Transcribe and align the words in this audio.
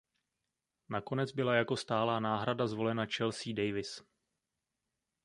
Nakonec 0.89 1.31
byla 1.31 1.55
jako 1.55 1.77
stálá 1.77 2.19
náhrada 2.19 2.67
zvolena 2.67 3.05
Chelsea 3.17 3.53
Davis. 3.53 4.03